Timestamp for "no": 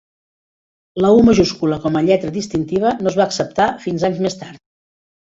3.01-3.11